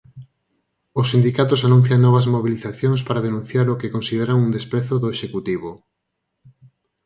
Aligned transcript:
Os 0.99 1.07
sindicatos 1.11 1.65
anuncian 1.67 1.99
novas 2.05 2.25
mobilizacións 2.35 2.99
para 3.07 3.23
denunciar 3.27 3.65
o 3.69 3.79
que 3.79 3.93
consideran 3.95 4.41
un 4.45 4.49
desprezo 4.57 4.95
do 5.01 5.07
Executivo. 5.15 5.71